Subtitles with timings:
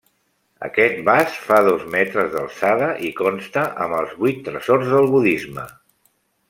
[0.67, 5.71] Aquest vas fa dos metres d'alçada i consta amb els vuit tresors del budisme.